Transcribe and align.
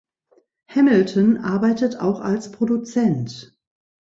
Hamilton 0.69 1.37
arbeitet 1.45 1.99
auch 1.99 2.21
als 2.21 2.51
Produzent. 2.51 3.55